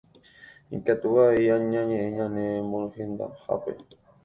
Ikatu 0.77 1.07
avei 1.21 1.47
ñañe'ẽ 1.71 2.13
ñane 2.17 2.45
mohendahápe 2.69 3.71